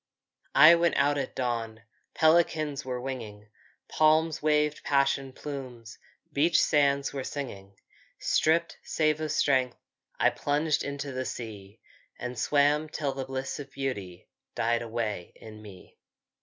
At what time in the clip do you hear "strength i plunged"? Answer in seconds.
9.31-10.83